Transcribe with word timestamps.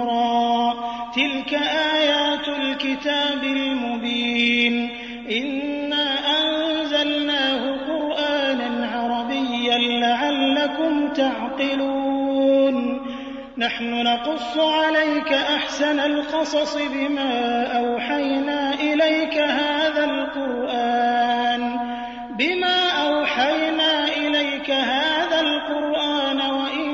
را. 0.00 0.74
تلك 1.16 1.54
آيات 1.94 2.48
الكتاب 2.48 3.44
المبين. 3.44 4.90
إنا 5.30 6.06
أنزلناه 6.40 7.76
قرآنا 7.86 8.86
عربيا 8.86 9.78
لعلكم 9.78 11.08
تعقلون. 11.08 12.76
نحن 13.58 14.02
نقص 14.02 14.58
عليك 14.58 15.32
أحسن 15.32 16.00
القصص 16.00 16.76
بما 16.76 17.64
أوحينا 17.66 18.74
إليك. 18.74 19.38
هذا 19.38 19.75
القرآن 20.46 21.78
بما 22.38 22.78
أوحينا 22.90 24.04
إليك 24.04 24.70
هذا 24.70 25.40
القرآن 25.40 26.40
وإن 26.40 26.90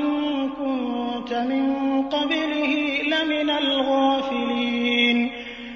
كنت 0.49 1.33
من 1.33 1.65
قبله 2.09 2.73
لمن 3.03 3.49
الغافلين. 3.49 5.31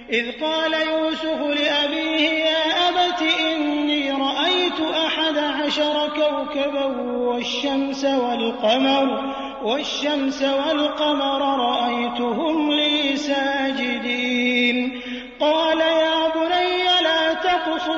إذ 0.09 0.31
قال 0.41 0.73
يوسف 0.73 1.41
لأبيه 1.41 2.29
يا 2.29 2.89
أبت 2.89 3.21
إني 3.21 4.11
رأيت 4.11 4.79
أحد 5.05 5.37
عشر 5.37 6.09
كوكبا 6.15 6.85
والشمس 7.29 8.05
والقمر 8.05 9.35
والشمس 9.63 10.43
والقمر 10.43 11.41
رأيتهم 11.41 12.71
لي 12.71 13.15
ساجدين. 13.15 15.01
قال 15.39 15.96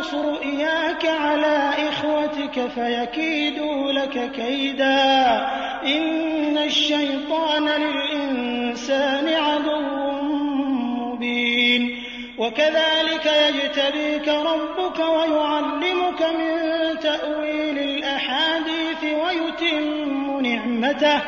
تقصص 0.09 0.13
رؤياك 0.13 1.05
على 1.05 1.73
إخوتك 1.90 2.68
فيكيدوا 2.76 3.91
لك 3.91 4.32
كيدا. 4.32 5.48
إن 5.85 6.57
الشيطان 6.57 7.70
للإنسان 7.70 9.29
عدو 9.29 10.12
مبين. 10.91 12.04
وكذلك 12.38 13.26
يجتبيك 13.26 14.27
ربك 14.27 14.99
ويعلمك 14.99 16.21
من 16.21 16.99
تأويل 16.99 17.79
الأحاديث 17.79 19.04
ويتم 19.04 20.40
نعمته 20.40 21.21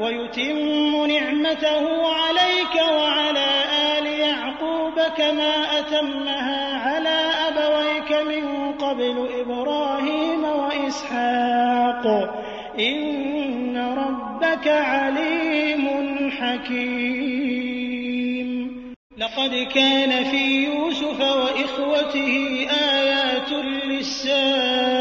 ويتم 0.00 1.06
نعمته 1.06 2.12
عليك 2.14 2.74
وعلى 2.92 3.69
كما 5.08 5.78
أتمها 5.78 6.78
على 6.78 7.20
أبويك 7.48 8.12
من 8.12 8.72
قبل 8.72 9.28
إبراهيم 9.40 10.44
وإسحاق. 10.44 12.06
إن 12.78 13.76
ربك 13.98 14.68
عليم 14.68 15.88
حكيم. 16.30 17.70
لقد 19.18 19.68
كان 19.74 20.24
في 20.24 20.64
يوسف 20.64 21.20
وإخوته 21.20 22.66
آيات 22.92 23.52
للسائلين. 23.52 25.00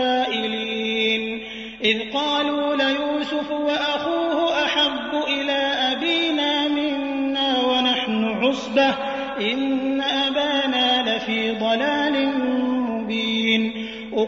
إذ 1.83 2.13
قالوا 2.13 2.75
ليوسف 2.75 3.51
وأخوه 3.51 4.65
أحب 4.65 5.23
إلى 5.27 5.73
أبينا 5.91 6.67
منا 6.67 7.65
ونحن 7.65 8.25
عصبة. 8.25 8.95
إن 9.41 9.88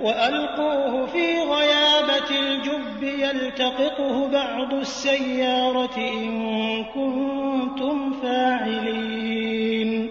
وألقوه 0.00 1.06
في 1.06 1.38
غيابة 1.38 2.30
الجب 2.30 3.02
يلتقطه 3.02 4.28
بعض 4.28 4.74
السيارة 4.74 5.96
إن 5.96 6.84
كنتم 6.84 8.12
فاعلين. 8.22 10.10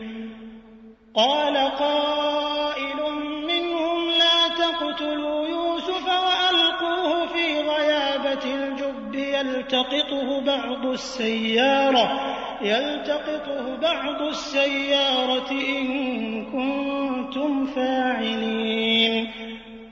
قال 1.15 1.57
قائل 1.57 2.99
منهم 3.47 4.09
لا 4.09 4.47
تقتلوا 4.57 5.47
يوسف 5.47 6.07
وألقوه 6.07 7.25
في 7.25 7.59
غيابة 7.59 8.55
الجب 8.55 9.15
يلتقطه 9.15 10.41
بعض 10.41 10.85
السيارة 10.85 12.33
يلتقطه 12.61 13.77
بعض 13.81 14.21
السيارة 14.21 15.51
إن 15.51 16.45
كنتم 16.45 17.65
فاعلين. 17.65 19.22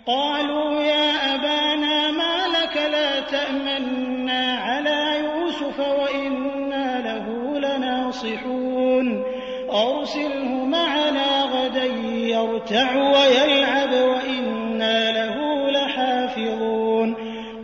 قالوا 0.08 0.82
يا 0.82 1.36
أبانا 1.36 2.12
ما 2.12 2.48
لك 2.48 2.78
لا 2.92 3.20
تأمنا 3.20 4.58
على 4.58 5.20
يوسف 5.20 5.80
وإنا 5.80 7.02
له 7.06 7.60
لناصحون. 7.60 9.24
أرسله 9.72 10.66
معنا 10.66 11.42
غدا 11.44 11.86
يرتع 12.14 12.96
ويلعب 12.96 13.94
وإنا 13.94 15.12
له 15.12 15.36
لحافظون. 15.72 17.16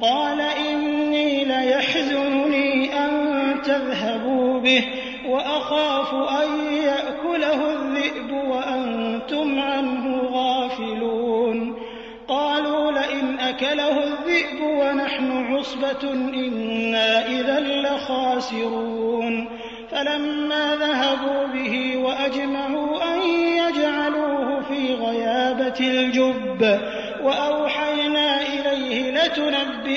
قال 0.02 0.42
إني 0.42 1.46
ليحزنني 1.46 2.94
أن 3.06 3.12
تذهبوا 3.62 4.59
به 4.59 4.84
وأخاف 5.30 6.14
أن 6.14 6.47
عصبة 15.67 16.13
إنا 16.13 17.25
إذا 17.25 17.59
لخاسرون. 17.59 19.47
فلما 19.91 20.75
ذهبوا 20.75 21.47
به 21.47 21.97
وأجمعوا 21.97 23.13
أن 23.13 23.22
يجعلوه 23.29 24.61
في 24.61 24.94
غيابة 24.94 25.79
الجب 25.79 26.79
وأوحينا 27.23 28.41
إليه 28.41 29.11
لتنبئنهم 29.11 29.97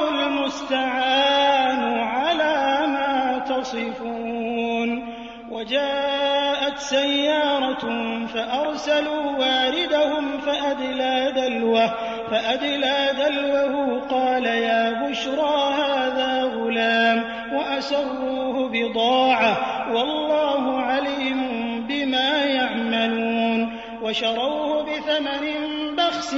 المستعان 0.71 1.99
على 1.99 2.87
ما 2.87 3.39
تصفون. 3.39 5.11
وجاءت 5.51 6.77
سيارة 6.77 7.85
فأرسلوا 8.25 9.37
واردهم 9.39 10.37
فأدلى 10.37 11.31
دلوه 11.35 11.93
فأدلى 12.31 13.09
دلوه 13.19 13.99
قال 13.99 14.45
يا 14.45 15.07
بشرى 15.07 15.73
هذا 15.73 16.43
غلام 16.43 17.23
وأسروه 17.53 18.69
بضاعة 18.69 19.57
والله 19.93 20.81
عليم 20.81 21.41
بما 21.89 22.45
يعملون. 22.45 23.81
وشروه 24.03 24.83
بثمن 24.83 25.71
بخس 25.97 26.35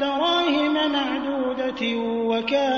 دراهم 0.00 0.92
معدودة 0.92 1.96
وكانوا 2.04 2.77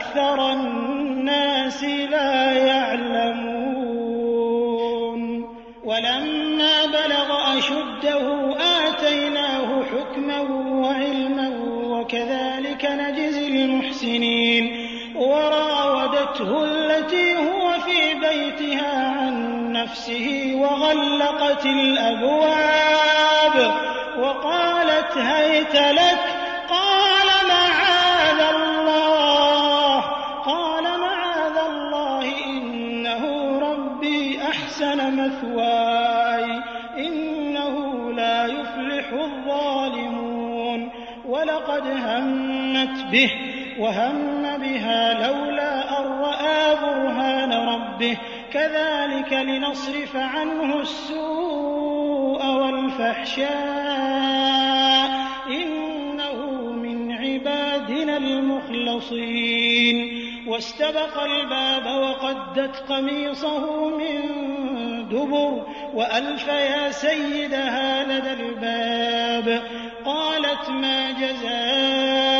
أكثر 0.00 0.52
الناس 0.52 1.84
لا 1.84 2.52
يعلمون. 2.52 3.60
ولما 5.84 6.86
بلغ 6.86 7.58
أشده 7.58 8.56
آتيناه 8.88 9.82
حكما 9.84 10.40
وعلما 10.40 11.48
وكذلك 11.84 12.84
نجزي 12.84 13.46
المحسنين. 13.46 14.88
وراودته 15.16 16.64
التي 16.64 17.36
هو 17.36 17.72
في 17.72 18.14
بيتها 18.14 19.20
عن 19.20 19.72
نفسه 19.72 20.52
وغلقت 20.54 21.66
الأبواب 21.66 23.00
وقالت 24.18 25.16
هيت 25.16 25.74
لك 25.74 26.09
به 43.12 43.30
وهم 43.78 44.42
بها 44.42 45.28
لولا 45.28 46.00
أن 46.00 46.04
رأى 46.06 46.76
برهان 46.76 47.52
ربه. 47.52 48.16
كذلك 48.52 49.32
لنصرف 49.32 50.16
عنه 50.16 50.80
السوء 50.80 52.46
والفحشاء. 52.46 53.50
إنه 55.46 56.62
من 56.72 57.12
عبادنا 57.12 58.16
المخلصين. 58.16 59.96
واستبق 60.46 61.22
الباب 61.22 61.86
وقدت 61.86 62.76
قميصه 62.76 63.88
من 63.88 64.20
دبر. 65.08 65.66
وألف 65.94 66.48
يا 66.48 66.90
سيدها 66.90 68.04
لدى 68.04 68.32
الباب. 68.32 69.62
قالت 70.04 70.70
ما 70.70 71.10
جزاء 71.10 72.39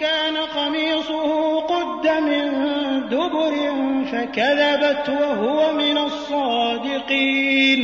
كان 0.00 0.36
قميصه 0.36 1.60
قد 1.60 2.08
من 2.08 2.48
دبر 3.08 3.54
فكذبت 4.12 5.08
وهو 5.08 5.72
من 5.72 5.98
الصادقين. 5.98 7.80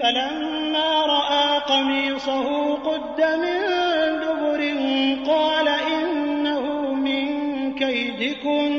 فلما 0.00 1.06
رأى 1.06 1.58
قميصه 1.58 2.74
قد 2.74 3.20
من 3.20 3.60
دبر 4.20 4.60
قال 5.32 5.68
إنه 5.68 6.94
من 6.94 7.28
كيدكن 7.74 8.72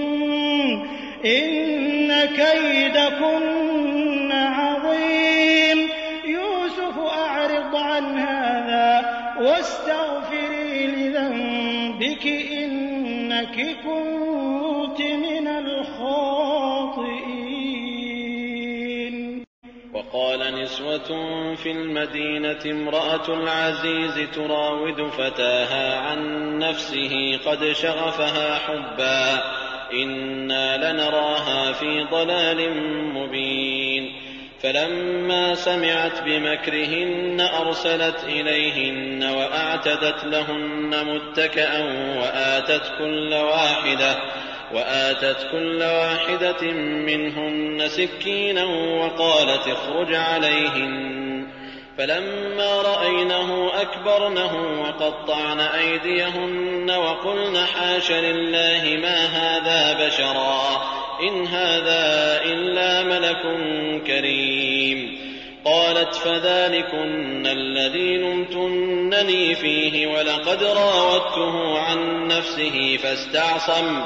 إن 1.26 2.12
كيدكن 2.26 3.59
وقال 20.30 20.62
نسوة 20.62 21.56
في 21.56 21.72
المدينة 21.72 22.60
امرأة 22.66 23.34
العزيز 23.34 24.30
تراود 24.36 25.10
فتاها 25.10 25.98
عن 26.00 26.20
نفسه 26.60 27.40
قد 27.46 27.72
شغفها 27.72 28.60
حبا. 28.60 29.44
إنا 29.94 30.92
لنراها 30.92 31.72
في 31.72 32.08
ضلال 32.12 32.84
مبين. 33.14 34.14
فلما 34.60 35.56
سمعت 35.56 36.24
بمكرهن 36.24 37.42
أرسلت 37.62 38.24
إليهن 38.24 39.24
وأعتدت 39.24 40.26
لهن 40.26 41.06
متكأ 41.06 41.80
وآتت 42.20 42.92
كل 42.98 43.34
واحدة 43.34 44.16
وآتت 44.74 45.48
كل 45.52 45.84
واحدة 45.84 46.72
منهن 46.82 47.88
سكينا 47.88 48.64
وقالت 49.04 49.68
اخرج 49.68 50.14
عليهن. 50.14 51.20
فلما 51.98 52.82
رأينه 52.82 53.72
أكبرنه 53.82 54.82
وقطعن 54.82 55.60
أيديهن 55.60 56.92
وقلن 56.92 57.58
حاش 57.58 58.12
لله 58.12 59.00
ما 59.02 59.26
هذا 59.26 60.08
بشرا. 60.08 60.82
إن 61.24 61.48
هذا 61.48 62.42
إلا 62.46 63.04
ملك 63.04 63.42
كريم. 64.08 65.29
قالت 65.70 66.16
فذلكن 66.16 67.48
الذي 67.48 68.18
لمتنني 68.18 69.56
فيه 69.56 70.08
ولقد 70.08 70.64
راودته 70.64 71.80
عن 71.80 72.28
نفسه 72.28 72.98
فاستعصم 72.98 74.02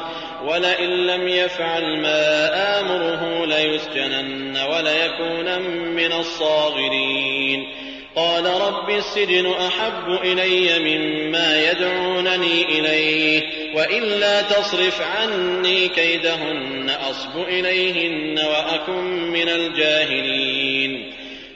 ولئن 0.45 0.89
لم 0.89 1.27
يفعل 1.27 1.99
ما 1.99 2.49
آمره 2.79 3.45
ليسجنن 3.45 4.57
وليكونن 4.57 5.61
من 5.95 6.11
الصاغرين. 6.11 7.67
قال 8.15 8.45
رب 8.45 8.89
السجن 8.89 9.51
أحب 9.51 10.09
إلي 10.23 10.79
مما 10.79 11.71
يدعونني 11.71 12.63
إليه 12.63 13.41
وإلا 13.75 14.41
تصرف 14.41 15.01
عني 15.01 15.87
كيدهن 15.87 16.89
أصب 17.09 17.37
إليهن 17.47 18.39
وأكن 18.39 19.03
من 19.31 19.49
الجاهلين. 19.49 21.22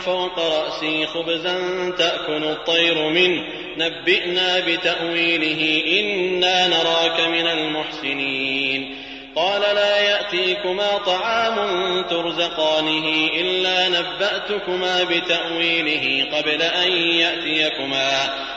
فوق 0.00 0.38
رأسي 0.38 1.06
خبزا 1.06 1.56
تأكل 1.98 2.44
الطير 2.44 3.08
منه. 3.08 3.44
نبئنا 3.76 4.60
بتأويله 4.60 5.82
إنا 6.00 6.66
نراك 6.66 7.20
من 7.20 7.46
المحسنين. 7.46 8.96
قال 9.36 9.60
لا 9.60 10.00
يأتيكما 10.00 10.98
طعام 11.06 11.56
ترزقانه 12.02 13.28
إلا 13.40 13.88
نبأتكما 13.88 15.04
بتأويله 15.04 16.26
قبل 16.32 16.62
أن 16.62 16.92
يأتيكما. 16.92 18.10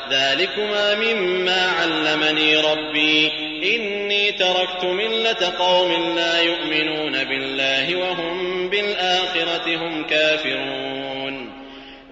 ذلكما 0.09 0.95
مما 0.95 1.71
علمني 1.79 2.57
ربي. 2.57 3.31
إني 3.75 4.31
تركت 4.31 4.83
ملة 4.83 5.53
قوم 5.59 6.15
لا 6.15 6.41
يؤمنون 6.41 7.23
بالله 7.23 7.95
وهم 7.95 8.69
بالآخرة 8.69 9.75
هم 9.75 10.03
كافرون. 10.03 10.92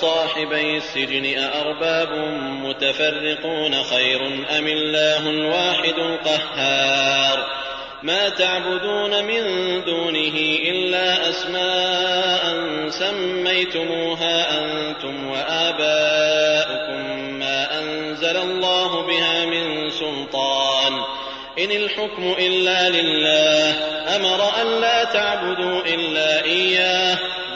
صاحبي 0.00 0.76
السجن 0.76 1.38
أأرباب 1.38 2.08
متفرقون 2.62 3.82
خير 3.82 4.26
أم 4.58 4.66
الله 4.66 5.30
الواحد 5.30 5.94
القهار؟ 5.98 7.46
ما 8.02 8.28
تعبدون 8.28 9.24
من 9.24 9.42
دونه 9.84 10.58
إلا 10.64 11.28
أسماء 11.30 12.58
سميتموها 12.88 14.58
أنتم 14.58 15.30
وآباؤكم 15.30 17.20
ما 17.38 17.80
أنزل 17.80 18.36
الله 18.36 19.06
بها 19.06 19.44
من 19.46 19.90
سلطان. 19.90 20.92
إن 21.58 21.70
الحكم 21.70 22.34
إلا 22.38 22.88
لله 22.88 23.70
أمر 24.16 24.62
أن 24.62 24.80
لا 24.80 25.04
تعبدوا 25.04 25.80
إلا 25.80 26.44
إياه. 26.44 27.18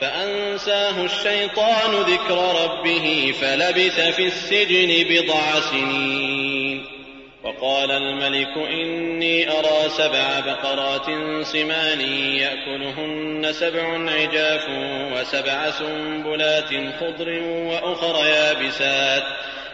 فأنساه 0.00 1.04
الشيطان 1.04 1.94
ذكر 1.94 2.64
ربه 2.64 3.34
فلبث 3.40 4.00
في 4.00 4.26
السجن 4.26 5.04
بضع 5.10 5.60
سنين. 5.60 6.84
وقال 7.44 7.90
الملك 7.90 8.56
إني 8.56 9.50
أرى 9.50 9.88
سبع 9.88 10.40
بقرات 10.40 11.06
سمان 11.46 12.00
يأكلهن 12.36 13.52
سبع 13.52 14.10
عجاف 14.12 14.68
وسبع 15.12 15.70
سنبلات 15.70 16.68
خضر 17.00 17.42
وأخر 17.42 18.26
يابسات. 18.26 19.22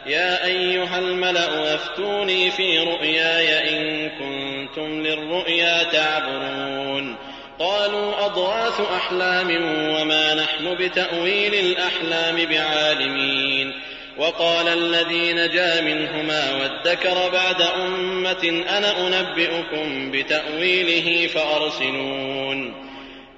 يا 0.07 0.47
أيها 0.47 0.99
الملأ 0.99 1.75
أفتوني 1.75 2.51
في 2.51 2.79
رؤياي 2.79 3.79
إن 3.79 4.09
كنتم 4.09 5.03
للرؤيا 5.03 5.83
تعبرون. 5.83 7.17
قالوا 7.65 8.27
أضغاث 8.27 8.81
أحلام 8.81 9.51
وما 9.95 10.35
نحن 10.35 10.75
بتأويل 10.75 11.55
الأحلام 11.55 12.37
بعالمين 12.45 13.73
وقال 14.19 14.69
الذي 14.69 15.33
نجا 15.33 15.81
منهما 15.81 16.55
وادكر 16.55 17.31
بعد 17.33 17.63
أمة 17.63 18.65
أنا 18.69 19.07
أنبئكم 19.07 20.11
بتأويله 20.11 21.27
فأرسلون 21.27 22.75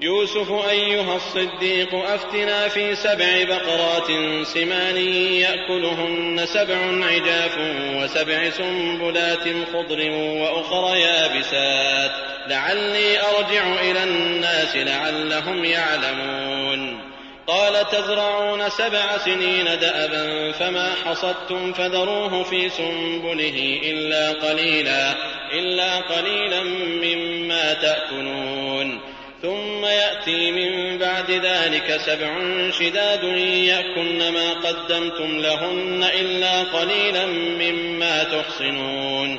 يوسف 0.01 0.53
أيها 0.71 1.17
الصديق 1.17 1.95
أفتنا 1.95 2.69
في 2.69 2.95
سبع 2.95 3.45
بقرات 3.49 4.07
سمان 4.47 4.97
يأكلهن 5.33 6.47
سبع 6.47 7.07
عجاف 7.07 7.59
وسبع 7.97 8.51
سنبلات 8.51 9.45
خضر 9.73 10.11
وأخر 10.11 10.97
يابسات 10.97 12.26
لعلي 12.49 13.21
أرجع 13.21 13.81
إلى 13.81 14.05
الناس 14.05 14.77
لعلهم 14.77 15.65
يعلمون. 15.65 17.01
قال 17.47 17.89
تزرعون 17.89 18.69
سبع 18.69 19.19
سنين 19.19 19.65
دأبا 19.65 20.53
فما 20.53 20.93
حصدتم 21.05 21.73
فذروه 21.73 22.43
في 22.43 22.69
سنبله 22.69 23.81
إلا 23.83 24.33
قليلا 24.33 25.15
إلا 25.53 25.97
قليلا 25.97 26.63
مما 27.03 27.75
تأكلون. 27.75 29.01
ثم 29.43 29.85
يأتي 29.85 30.51
من 30.51 30.99
بعد 30.99 31.31
ذلك 31.31 32.01
سبع 32.07 32.39
شداد 32.71 33.25
يأكلن 33.25 34.29
ما 34.33 34.53
قدمتم 34.53 35.39
لهن 35.39 36.11
إلا 36.21 36.63
قليلا 36.63 37.27
مما 37.27 38.25
تحصنون. 38.25 39.39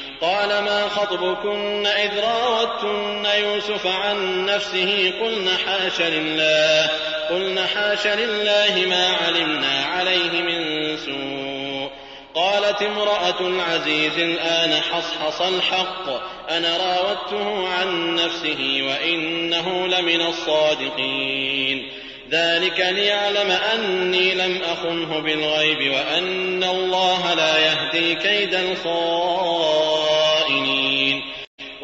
قال 0.21 0.63
ما 0.63 0.89
خطبكن 0.89 1.87
إذ 1.87 2.19
راوتن 2.19 3.25
يوسف 3.25 3.87
عن 3.87 4.45
نفسه 4.45 5.13
قلن 5.21 5.49
حاش 5.65 6.01
لله 6.01 6.89
قلن 7.29 7.59
حاش 7.75 8.07
لله 8.07 8.85
ما 8.89 9.07
علمنا 9.25 9.85
عليه 9.85 10.41
من 10.41 10.97
سوء. 10.97 11.91
قالت 12.35 12.81
امرأة 12.81 13.39
العزيز 13.39 14.17
الآن 14.17 14.73
حصحص 14.73 15.41
الحق 15.41 16.09
أنا 16.49 16.77
راودته 16.77 17.67
عن 17.67 18.15
نفسه 18.15 18.79
وإنه 18.81 19.87
لمن 19.87 20.21
الصادقين. 20.21 21.91
ذلك 22.31 22.79
ليعلم 22.79 23.51
أني 23.51 24.35
لم 24.35 24.61
أخنه 24.63 25.19
بالغيب 25.19 25.93
وأن 25.93 26.63
الله 26.63 27.33
لا 27.33 27.57
يهدي 27.57 28.15
كيد 28.15 28.53
الخائنين 28.53 30.00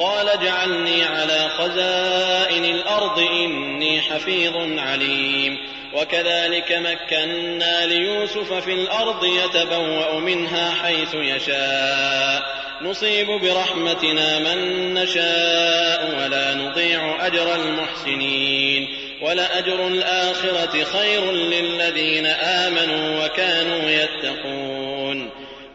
قال 0.00 0.28
اجعلني 0.28 1.04
على 1.04 1.48
خزائن 1.58 2.64
الأرض 2.64 3.18
إني 3.18 4.00
حفيظ 4.00 4.78
عليم. 4.78 5.56
وكذلك 5.94 6.72
مكنا 6.72 7.86
ليوسف 7.86 8.52
في 8.52 8.72
الأرض 8.72 9.24
يتبوأ 9.24 10.20
منها 10.20 10.70
حيث 10.82 11.14
يشاء. 11.14 12.42
نصيب 12.82 13.26
برحمتنا 13.26 14.38
من 14.38 14.94
نشاء 14.94 16.14
ولا 16.18 16.54
نضيع 16.54 17.26
أجر 17.26 17.54
المحسنين. 17.54 18.88
ولأجر 19.22 19.86
الآخرة 19.86 20.84
خير 20.84 21.32
للذين 21.32 22.26
آمنوا 22.26 23.24
وكانوا 23.24 23.90
يتقون. 23.90 24.79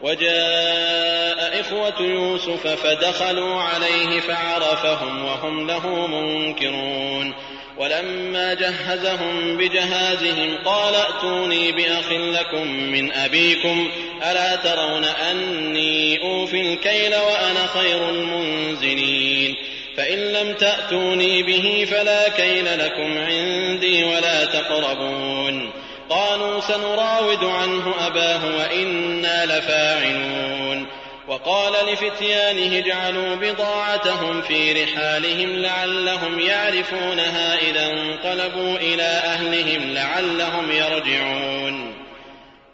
وجاء 0.06 1.62
إخوة 1.62 2.02
يوسف 2.02 2.68
فدخلوا 2.68 3.62
عليه 3.62 4.20
فعرفهم 4.20 5.26
وهم 5.26 5.68
له 5.68 6.08
منكرون. 6.08 7.34
ولما 7.78 8.54
جهزهم 8.54 9.58
بجهازهم 9.58 10.58
قال 10.66 10.96
ائتوني 10.96 11.72
بأخ 11.72 12.12
لكم 12.12 12.68
من 12.68 13.12
أبيكم 13.12 13.92
ألا 14.32 14.56
ترون 14.56 15.06
أني 15.06 16.22
أوفي 16.24 16.62
الكيل 16.62 17.16
وأنا 17.16 17.68
خير 17.68 18.10
المنزلين؟ 18.10 19.56
فإن 19.98 20.18
لم 20.18 20.54
تأتوني 20.54 21.44
به 21.44 21.88
فلا 21.92 22.30
كيل 22.30 22.80
لكم 22.80 23.18
عندي 23.18 24.04
ولا 24.04 24.46
تقربون. 24.46 25.85
قالوا 26.10 26.62
سنراود 26.62 27.44
عنه 27.44 27.94
أباه 28.08 28.46
وإنا 28.58 29.46
لفاعلون. 29.46 30.88
وقال 31.28 31.74
لفتيانه 31.94 32.78
اجعلوا 32.78 33.36
بضاعتهم 33.36 34.42
في 34.42 34.84
رحالهم 34.84 35.56
لعلهم 35.56 36.40
يعرفونها 36.40 37.58
إذا 37.58 37.88
انقلبوا 37.88 38.78
إلى 38.78 39.04
أهلهم 39.04 39.94
لعلهم 39.94 40.72
يرجعون. 40.72 41.96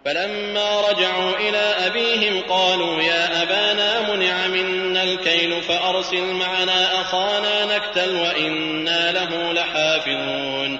فلما 0.06 0.82
رجعوا 0.90 1.36
إلى 1.36 1.76
أبيهم 1.88 2.42
قالوا 2.50 3.02
يا 3.02 3.44
أبانا 3.44 4.16
منع 4.16 4.48
منا 4.48 5.04
الكيل 5.04 5.62
فأرسل 5.62 6.26
معنا 6.26 7.02
أخانا 7.02 7.76
نكتل 7.76 8.16
وإنا 8.16 9.12
له 9.12 9.54
لحافظون. 9.54 10.80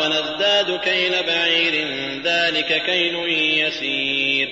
كيل 0.77 1.23
بعير 1.23 1.87
ذلك 2.23 2.83
كيل 2.85 3.15
يسير. 3.67 4.49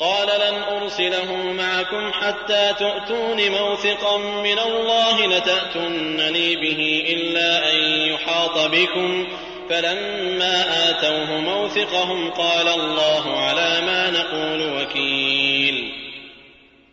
قال 0.00 0.28
لن 0.28 0.62
أرسله 0.62 1.32
معكم 1.34 2.12
حتى 2.12 2.74
تؤتون 2.78 3.50
موثقا 3.50 4.16
من 4.18 4.58
الله 4.58 5.26
لتأتونني 5.26 6.56
به 6.56 7.04
إلا 7.08 7.72
أن 7.72 7.76
يحاط 8.10 8.58
بكم. 8.58 9.28
فلما 9.70 10.90
آتوه 10.90 11.40
موثقهم 11.40 12.30
قال 12.30 12.68
الله 12.68 13.40
على 13.40 13.80
ما 13.80 14.10
نقول 14.10 14.82
وكيل. 14.82 16.04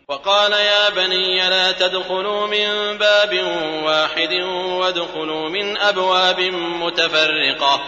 وقال 0.08 0.52
يا 0.52 0.90
بني 0.90 1.48
لا 1.48 1.72
تدخلوا 1.72 2.46
من 2.46 2.98
باب 2.98 3.44
واحد 3.84 4.32
وادخلوا 4.52 5.48
من 5.48 5.76
أبواب 5.76 6.40
متفرقة. 6.56 7.80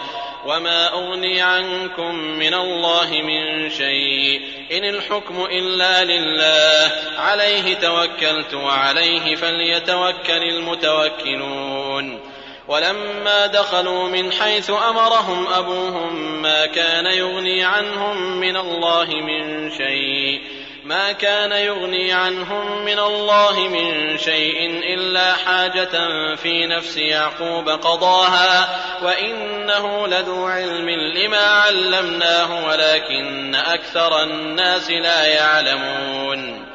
وما 0.45 0.93
أغني 0.93 1.41
عنكم 1.41 2.15
من 2.15 2.53
الله 2.53 3.09
من 3.11 3.69
شيء 3.69 4.41
إن 4.71 4.85
الحكم 4.85 5.45
إلا 5.51 6.03
لله 6.03 6.91
عليه 7.17 7.73
توكلت 7.75 8.53
وعليه 8.53 9.35
فليتوكل 9.35 10.43
المتوكلون 10.43 12.19
ولما 12.67 13.47
دخلوا 13.47 14.09
من 14.09 14.31
حيث 14.31 14.69
أمرهم 14.69 15.47
أبوهم 15.47 16.41
ما 16.41 16.65
كان 16.65 17.05
يغني 17.05 17.63
عنهم 17.63 18.39
من 18.39 18.57
الله 18.57 19.05
من 19.05 19.71
شيء 19.71 20.41
ما 20.85 21.11
كان 21.11 21.51
يغني 21.51 22.13
عنهم 22.13 22.85
من 22.85 22.99
الله 22.99 23.59
من 23.59 24.17
شيء 24.17 24.83
إلا 24.93 25.33
حاجة 25.33 25.89
في 26.35 26.65
نفس 26.65 26.97
يعقوب 26.97 27.69
قضاها 27.69 28.81
وإنه 29.01 30.07
لذو 30.07 30.45
علم 30.45 30.89
لما 30.89 31.45
علمناه 31.45 32.67
ولكن 32.67 33.55
أكثر 33.55 34.23
الناس 34.23 34.89
لا 34.89 35.25
يعلمون. 35.25 36.65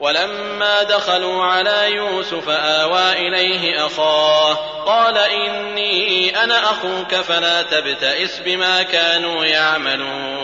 ولما 0.00 0.82
دخلوا 0.82 1.44
على 1.44 1.92
يوسف 1.92 2.48
آوى 2.48 3.12
إليه 3.12 3.86
أخاه 3.86 4.54
قال 4.86 5.18
إني 5.18 6.44
أنا 6.44 6.64
أخوك 6.64 7.14
فلا 7.14 7.62
تبتئس 7.62 8.38
بما 8.38 8.82
كانوا 8.82 9.44
يعملون. 9.44 10.43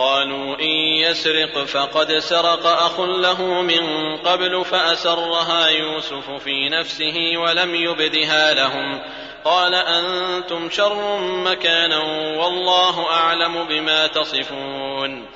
قالوا 0.00 0.58
إن 0.60 0.70
يسرق 1.04 1.64
فقد 1.64 2.18
سرق 2.18 2.66
أخ 2.66 3.00
له 3.00 3.42
من 3.62 4.16
قبل 4.16 4.64
فأسرها 4.64 5.68
يوسف 5.68 6.30
في 6.30 6.68
نفسه 6.68 7.32
ولم 7.36 7.74
يبدها 7.74 8.54
لهم. 8.54 9.02
قال 9.44 9.74
أنتم 9.74 10.70
شر 10.70 11.18
مكانا 11.20 11.98
والله 12.36 13.12
أعلم 13.12 13.64
بما 13.64 14.06
تصفون. 14.06 15.26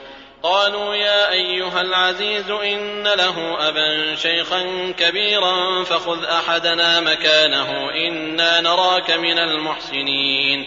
قالوا 0.42 0.94
يا 0.94 1.30
أيها 1.30 1.80
العزيز 1.80 2.50
إن 2.50 3.02
له 3.02 3.68
أبا 3.68 4.14
شيخا 4.14 4.92
كبيرا 4.98 5.84
فخذ 5.84 6.24
أحدنا 6.24 7.00
مكانه 7.00 7.90
إنا 7.90 8.60
نراك 8.60 9.10
من 9.10 9.38
المحسنين. 9.38 10.66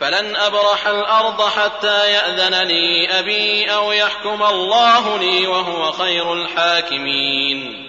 فلن 0.00 0.36
أبرح 0.36 0.86
الأرض 0.86 1.42
حتى 1.48 2.10
يأذن 2.12 2.54
لي 2.62 3.08
أبي 3.18 3.74
أو 3.74 3.92
يحكم 3.92 4.42
الله 4.42 5.18
لي 5.18 5.46
وهو 5.46 5.92
خير 5.92 6.32
الحاكمين. 6.32 7.84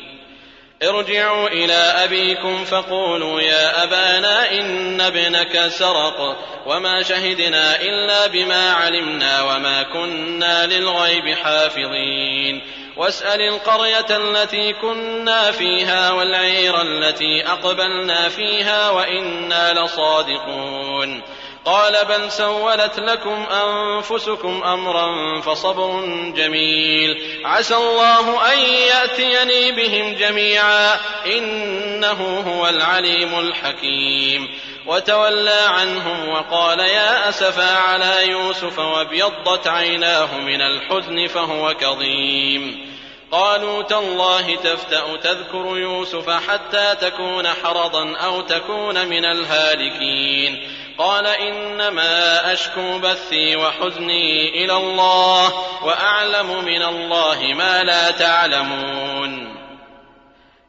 ارجعوا 0.83 1.47
إلى 1.47 1.73
أبيكم 1.73 2.65
فقولوا 2.65 3.41
يا 3.41 3.83
أبانا 3.83 4.51
إن 4.51 5.01
ابنك 5.01 5.67
سرق 5.67 6.37
وما 6.65 7.03
شهدنا 7.03 7.81
إلا 7.81 8.27
بما 8.27 8.71
علمنا 8.71 9.41
وما 9.41 9.83
كنا 9.83 10.65
للغيب 10.65 11.35
حافظين. 11.35 12.61
واسأل 12.97 13.41
القرية 13.41 14.05
التي 14.09 14.73
كنا 14.73 15.51
فيها 15.51 16.11
والعير 16.11 16.81
التي 16.81 17.47
أقبلنا 17.47 18.29
فيها 18.29 18.89
وإنا 18.89 19.73
لصادقون. 19.73 21.21
قال 21.65 22.05
بل 22.05 22.31
سولت 22.31 22.99
لكم 22.99 23.45
أنفسكم 23.51 24.63
أمرا 24.63 25.41
فصبر 25.41 26.01
جميل. 26.35 27.41
عسى 27.45 27.75
الله 27.75 28.53
أن 28.53 28.59
يأتيني 28.59 29.71
بهم 29.71 30.15
جميعا. 30.15 30.99
إنه 31.25 32.43
هو 32.47 32.69
العليم 32.69 33.39
الحكيم. 33.39 34.47
وتولى 34.85 35.59
عنهم 35.67 36.29
وقال 36.29 36.79
يا 36.79 37.29
أسفا 37.29 37.77
على 37.77 38.27
يوسف 38.27 38.79
وابيضت 38.79 39.67
عيناه 39.67 40.39
من 40.39 40.61
الحزن 40.61 41.27
فهو 41.27 41.73
كظيم. 41.73 42.95
قالوا 43.31 43.83
تالله 43.83 44.55
تفتأ 44.55 45.15
تذكر 45.23 45.77
يوسف 45.77 46.29
حتى 46.29 46.95
تكون 47.01 47.47
حرضا 47.47 48.15
أو 48.17 48.41
تكون 48.41 49.07
من 49.07 49.25
الهالكين. 49.25 50.74
قال 50.97 51.27
إنما 51.27 52.53
أشكو 52.53 52.99
بثي 52.99 53.55
وحزني 53.55 54.63
إلى 54.63 54.77
الله 54.77 55.53
وأعلم 55.83 56.65
من 56.65 56.81
الله 56.81 57.53
ما 57.53 57.83
لا 57.83 58.11
تعلمون. 58.11 59.55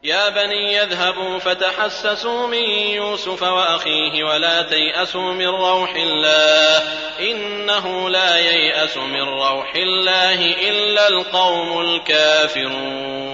يا 0.03 0.29
بني 0.29 0.73
يذهبوا 0.73 1.39
فتحسسوا 1.39 2.47
من 2.47 2.69
يوسف 2.95 3.43
وأخيه 3.43 4.23
ولا 4.23 4.61
تيأسوا 4.61 5.33
من 5.33 5.47
روح 5.47 5.95
الله. 5.95 6.83
إنه 7.19 8.09
لا 8.09 8.37
ييأس 8.37 8.97
من 8.97 9.21
روح 9.21 9.75
الله 9.75 10.45
إلا 10.69 11.07
القوم 11.07 11.81
الكافرون. 11.81 13.26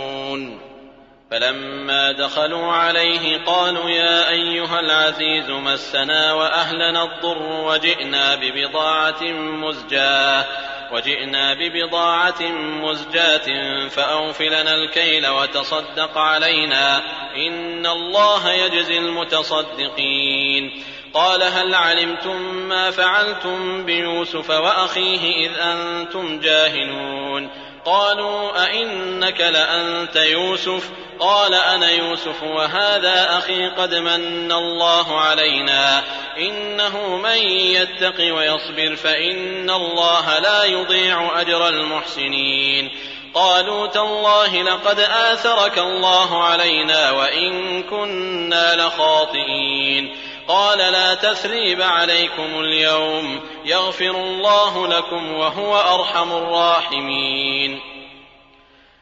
فلما 1.33 2.11
دخلوا 2.11 2.71
عليه 2.71 3.37
قالوا 3.45 3.89
يا 3.89 4.29
أيها 4.29 4.79
العزيز 4.79 5.49
مسنا 5.49 6.33
وأهلنا 6.33 7.03
الضر 7.03 7.41
وجئنا 7.41 8.35
ببضاعة 8.35 9.23
مزجاة 9.33 10.45
وجئنا 10.91 11.53
ببضاعة 11.53 12.41
مزجاة 12.57 13.47
فأوف 13.87 14.41
لنا 14.41 14.75
الكيل 14.75 15.27
وتصدق 15.27 16.17
علينا 16.17 17.01
إن 17.35 17.85
الله 17.85 18.51
يجزي 18.51 18.97
المتصدقين. 18.97 20.83
قال 21.13 21.43
هل 21.43 21.75
علمتم 21.75 22.41
ما 22.53 22.91
فعلتم 22.91 23.85
بيوسف 23.85 24.49
وأخيه 24.49 25.47
إذ 25.47 25.51
أنتم 25.59 26.39
جاهلون؟ 26.39 27.49
قالوا 27.85 28.65
أئنك 28.65 29.41
لأنت 29.41 30.15
يوسف؟ 30.15 30.89
قال 31.19 31.53
أنا 31.53 31.91
يوسف 31.91 32.43
وهذا 32.43 33.37
أخي 33.37 33.67
قد 33.69 33.95
من 33.95 34.51
الله 34.51 35.19
علينا. 35.19 36.03
إنه 36.37 37.17
من 37.17 37.37
يتق 37.47 38.35
ويصبر 38.35 38.95
فإن 38.95 39.69
الله 39.69 40.39
لا 40.39 40.63
يضيع 40.63 41.41
أجر 41.41 41.67
المحسنين. 41.67 42.91
قالوا 43.33 43.87
تالله 43.87 44.61
لقد 44.61 44.99
آثرك 44.99 45.77
الله 45.77 46.43
علينا 46.43 47.11
وإن 47.11 47.83
كنا 47.83 48.75
لخاطئين. 48.75 50.15
قال 50.47 50.77
لا 50.77 51.13
تثريب 51.13 51.81
عليكم 51.81 52.59
اليوم 52.59 53.41
يغفر 53.65 54.11
الله 54.11 54.87
لكم 54.87 55.33
وهو 55.33 55.75
أرحم 55.75 56.31
الراحمين. 56.31 57.79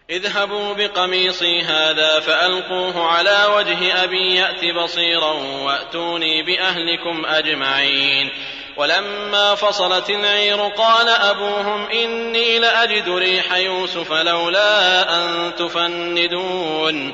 اذهبوا 0.09 0.73
بقميصي 0.73 1.61
هذا 1.61 2.19
فألقوه 2.19 3.07
على 3.07 3.47
وجه 3.55 4.03
أبي 4.03 4.35
يأت 4.35 4.65
بصيرا 4.75 5.31
وأتوني 5.63 6.43
بأهلكم 6.43 7.25
أجمعين. 7.25 8.29
ولما 8.77 9.55
فصلت 9.55 10.09
العير 10.09 10.61
قال 10.61 11.09
أبوهم 11.09 11.85
إني 11.85 12.59
لأجد 12.59 13.09
ريح 13.09 13.53
يوسف 13.53 14.13
لولا 14.13 15.15
أن 15.15 15.55
تفندون. 15.55 17.13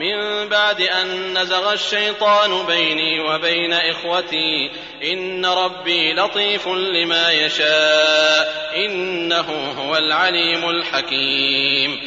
من 0.00 0.48
بعد 0.48 0.80
أن 0.80 1.38
نزغ 1.38 1.72
الشيطان 1.72 2.66
بيني 2.66 3.20
وبين 3.20 3.72
إخوتي. 3.72 4.70
إن 5.02 5.46
ربي 5.46 6.12
لطيف 6.12 6.68
لما 6.68 7.30
يشاء. 7.32 8.72
إنه 8.76 9.74
هو 9.78 9.96
العليم 9.96 10.70
الحكيم. 10.70 12.00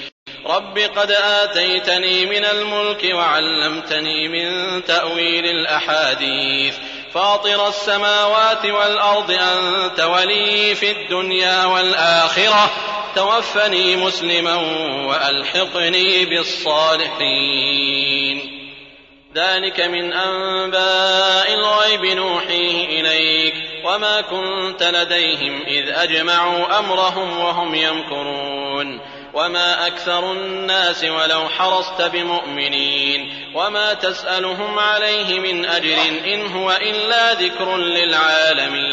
رب 0.45 0.77
قد 0.77 1.11
آتيتني 1.11 2.25
من 2.25 2.45
الملك 2.45 3.09
وعلمتني 3.13 4.27
من 4.27 4.83
تأويل 4.85 5.45
الأحاديث. 5.45 6.75
فاطر 7.13 7.67
السماوات 7.67 8.65
والأرض 8.65 9.31
أنت 9.31 9.99
ولي 9.99 10.75
في 10.75 10.91
الدنيا 10.91 11.65
والآخرة. 11.65 12.92
توفني 13.15 13.95
مسلما 13.95 14.55
وألحقني 15.07 16.25
بالصالحين. 16.25 17.83
ذلك 19.35 19.81
من 19.81 20.13
أنباء 20.13 21.53
الغيب 21.53 22.05
نوحيه 22.05 23.01
إليك 23.01 23.53
وما 23.85 24.21
كنت 24.21 24.83
لديهم 24.83 25.63
إذ 25.67 25.89
أجمعوا 25.89 26.79
أمرهم 26.79 27.39
وهم 27.39 27.75
يمكرون. 27.75 28.99
وما 29.33 29.87
أكثر 29.87 30.31
الناس 30.31 31.03
ولو 31.03 31.49
حرصت 31.49 32.01
بمؤمنين. 32.01 33.51
وما 33.55 33.93
تسألهم 33.93 34.79
عليه 34.79 35.39
من 35.39 35.65
أجر 35.65 35.97
إن 36.25 36.47
هو 36.47 36.71
إلا 36.71 37.33
ذكر 37.33 37.77
للعالمين. 37.77 38.92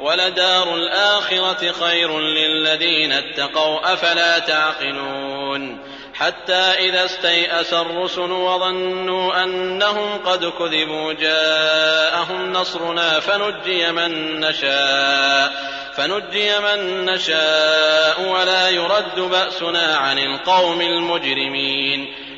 ولدار 0.00 0.74
الآخرة 0.74 1.72
خير 1.72 2.20
للذين 2.20 3.12
اتقوا 3.12 3.92
أفلا 3.92 4.38
تعقلون؟ 4.38 5.78
حتى 6.14 6.52
إذا 6.54 7.04
استيأس 7.04 7.72
الرسل 7.72 8.30
وظنوا 8.30 9.42
أنهم 9.42 10.18
قد 10.18 10.44
كذبوا 10.44 11.12
جاءهم 11.12 12.52
نصرنا 12.52 13.20
فنجي 13.20 13.92
من 13.92 14.40
نشاء 14.40 15.74
فنجي 15.96 16.58
من 16.58 17.04
نشاء 17.04 18.20
ولا 18.20 18.68
يرد 18.68 19.20
بأسنا 19.20 19.96
عن 19.96 20.18
القوم 20.18 20.80
المجرمين. 20.80 22.14